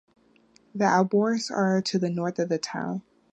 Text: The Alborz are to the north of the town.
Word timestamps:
The 0.73 0.85
Alborz 0.85 1.51
are 1.51 1.79
to 1.79 1.99
the 1.99 2.09
north 2.09 2.39
of 2.39 2.49
the 2.49 2.57
town. 2.57 3.03